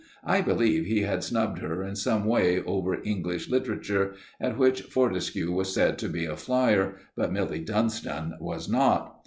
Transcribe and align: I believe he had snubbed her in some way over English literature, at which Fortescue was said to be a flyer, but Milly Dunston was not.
I 0.25 0.41
believe 0.41 0.87
he 0.87 1.01
had 1.01 1.23
snubbed 1.23 1.59
her 1.59 1.83
in 1.83 1.95
some 1.95 2.25
way 2.25 2.59
over 2.63 2.99
English 3.03 3.51
literature, 3.51 4.15
at 4.39 4.57
which 4.57 4.81
Fortescue 4.81 5.51
was 5.51 5.71
said 5.75 5.99
to 5.99 6.09
be 6.09 6.25
a 6.25 6.35
flyer, 6.35 6.95
but 7.15 7.31
Milly 7.31 7.59
Dunston 7.59 8.33
was 8.39 8.67
not. 8.67 9.19